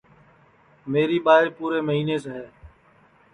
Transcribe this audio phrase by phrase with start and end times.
[0.91, 1.19] نوسری
[1.55, 2.43] پُورے مہینس ہے